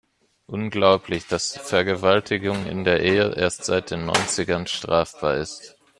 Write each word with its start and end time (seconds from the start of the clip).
Unglaublich, 0.47 1.27
dass 1.27 1.55
Vergewaltigung 1.55 2.65
in 2.65 2.83
der 2.85 3.01
Ehe 3.03 3.35
erst 3.35 3.65
seit 3.65 3.91
den 3.91 4.07
Neunzigern 4.07 4.65
strafbar 4.65 5.37
ist. 5.37 5.77